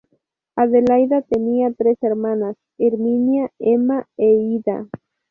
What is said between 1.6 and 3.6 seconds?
tres hermanas: Herminia,